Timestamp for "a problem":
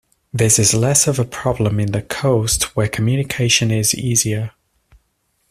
1.19-1.79